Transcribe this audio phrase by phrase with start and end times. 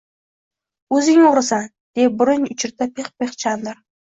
[0.99, 1.67] –O‘zing o‘g‘risan!–
[2.01, 3.81] deb burun uchirdi Pixpix Chandr